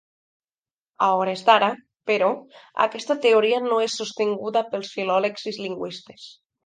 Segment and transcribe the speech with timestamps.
[1.07, 1.67] A hores d'ara,
[2.11, 2.29] però,
[2.85, 6.27] aquesta teoria no és sostinguda pels filòlegs i lingüistes.